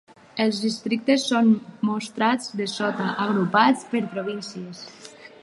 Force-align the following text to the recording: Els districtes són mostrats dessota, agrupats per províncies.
Els 0.43 0.61
districtes 0.61 1.25
són 1.31 1.51
mostrats 1.89 2.49
dessota, 2.63 3.11
agrupats 3.27 3.87
per 3.93 4.03
províncies. 4.17 4.83